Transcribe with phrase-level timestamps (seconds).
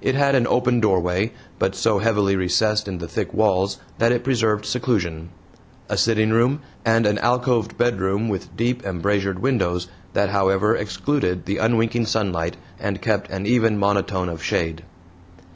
[0.00, 4.24] It had an open doorway, but so heavily recessed in the thick walls that it
[4.24, 5.28] preserved seclusion,
[5.90, 11.58] a sitting room, and an alcoved bedroom with deep embrasured windows that however excluded the
[11.58, 14.84] unwinking sunlight and kept an even monotone of shade.